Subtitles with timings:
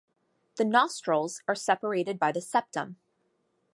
[0.55, 2.95] The nostrils are separated by the septum.